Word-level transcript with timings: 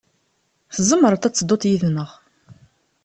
Tzemreḍ 0.75 1.23
ad 1.23 1.33
tedduḍ 1.35 1.61
yid-neɣ. 1.65 2.11